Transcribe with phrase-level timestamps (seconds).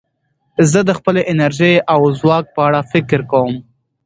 [0.71, 3.53] زه د خپلې انرژۍ او ځواک په اړه فکر کوم.